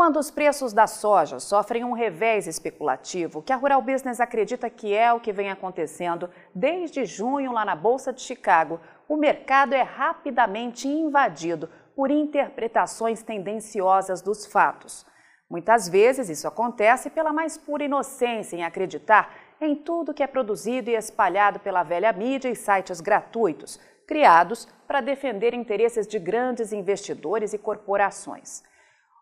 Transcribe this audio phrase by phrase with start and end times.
[0.00, 4.94] Quando os preços da soja sofrem um revés especulativo, que a Rural Business acredita que
[4.94, 9.82] é o que vem acontecendo desde junho lá na Bolsa de Chicago, o mercado é
[9.82, 15.04] rapidamente invadido por interpretações tendenciosas dos fatos.
[15.50, 20.88] Muitas vezes isso acontece pela mais pura inocência em acreditar em tudo que é produzido
[20.88, 27.52] e espalhado pela velha mídia e sites gratuitos, criados para defender interesses de grandes investidores
[27.52, 28.62] e corporações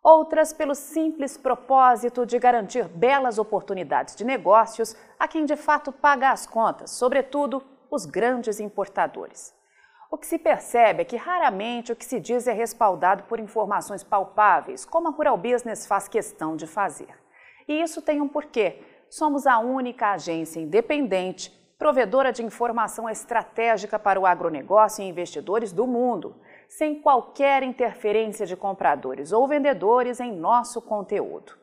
[0.03, 6.31] outras pelo simples propósito de garantir belas oportunidades de negócios a quem de fato paga
[6.31, 9.55] as contas, sobretudo os grandes importadores.
[10.11, 14.03] O que se percebe é que raramente o que se diz é respaldado por informações
[14.03, 17.15] palpáveis, como a Rural Business faz questão de fazer.
[17.67, 18.83] E isso tem um porquê.
[19.11, 25.87] Somos a única agência independente, provedora de informação estratégica para o agronegócio e investidores do
[25.87, 26.35] mundo
[26.69, 31.55] sem qualquer interferência de compradores ou vendedores em nosso conteúdo.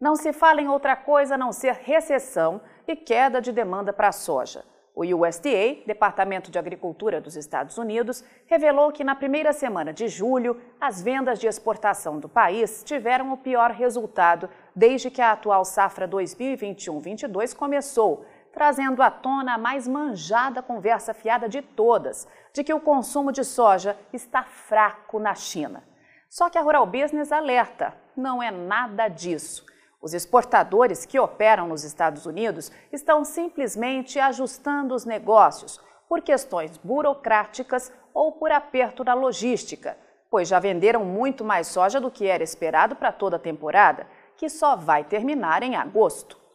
[0.00, 4.08] Não se fala em outra coisa a não ser recessão e queda de demanda para
[4.08, 4.64] a soja.
[4.94, 10.60] O USDA, Departamento de Agricultura dos Estados Unidos, revelou que na primeira semana de julho,
[10.80, 16.08] as vendas de exportação do país tiveram o pior resultado desde que a atual safra
[16.08, 18.24] 2021-22 começou,
[18.58, 23.44] trazendo à tona a mais manjada conversa fiada de todas, de que o consumo de
[23.44, 25.84] soja está fraco na China.
[26.28, 29.64] Só que a Rural Business alerta, não é nada disso.
[30.02, 37.92] Os exportadores que operam nos Estados Unidos estão simplesmente ajustando os negócios por questões burocráticas
[38.12, 39.96] ou por aperto na logística,
[40.28, 44.48] pois já venderam muito mais soja do que era esperado para toda a temporada, que
[44.48, 46.47] só vai terminar em agosto.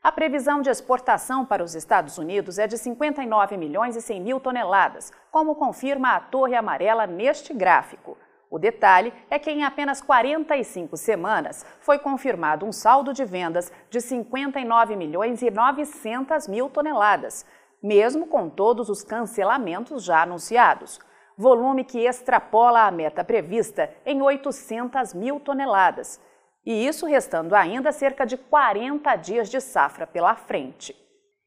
[0.00, 4.38] A previsão de exportação para os Estados Unidos é de 59 milhões e 100 mil
[4.38, 8.16] toneladas, como confirma a Torre Amarela neste gráfico.
[8.48, 14.00] O detalhe é que em apenas 45 semanas foi confirmado um saldo de vendas de
[14.00, 17.44] 59 milhões e 900 mil toneladas,
[17.82, 21.00] mesmo com todos os cancelamentos já anunciados.
[21.36, 26.20] Volume que extrapola a meta prevista em 800 mil toneladas
[26.68, 30.94] e isso restando ainda cerca de 40 dias de safra pela frente.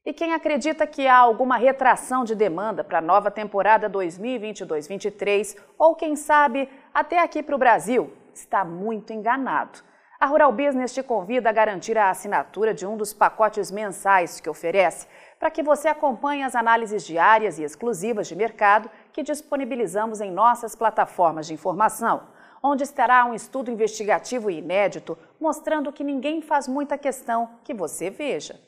[0.04, 5.94] E quem acredita que há alguma retração de demanda para a nova temporada 2022-23, ou
[5.94, 9.78] quem sabe até aqui para o Brasil, está muito enganado.
[10.18, 14.50] A Rural Business te convida a garantir a assinatura de um dos pacotes mensais que
[14.50, 15.06] oferece,
[15.38, 20.74] para que você acompanhe as análises diárias e exclusivas de mercado que disponibilizamos em nossas
[20.74, 22.26] plataformas de informação
[22.62, 28.60] onde estará um estudo investigativo inédito mostrando que ninguém faz muita questão que você veja.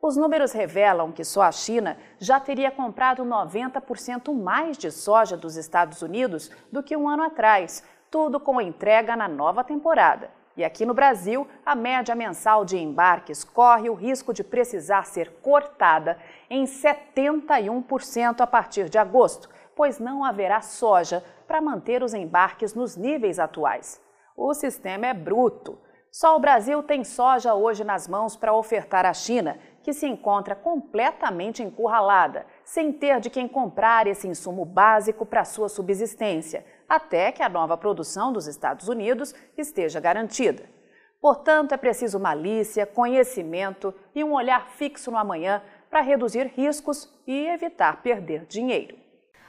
[0.00, 5.56] Os números revelam que só a China já teria comprado 90% mais de soja dos
[5.56, 10.30] Estados Unidos do que um ano atrás, tudo com entrega na nova temporada.
[10.56, 15.30] E aqui no Brasil, a média mensal de embarques corre o risco de precisar ser
[15.40, 16.18] cortada
[16.50, 22.96] em 71% a partir de agosto, pois não haverá soja para manter os embarques nos
[22.96, 24.00] níveis atuais.
[24.36, 25.78] O sistema é bruto.
[26.10, 30.54] Só o Brasil tem soja hoje nas mãos para ofertar à China, que se encontra
[30.54, 37.42] completamente encurralada, sem ter de quem comprar esse insumo básico para sua subsistência, até que
[37.42, 40.64] a nova produção dos Estados Unidos esteja garantida.
[41.20, 47.46] Portanto, é preciso malícia, conhecimento e um olhar fixo no amanhã para reduzir riscos e
[47.46, 49.01] evitar perder dinheiro.